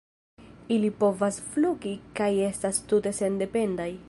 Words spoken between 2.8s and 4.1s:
tute sendependaj.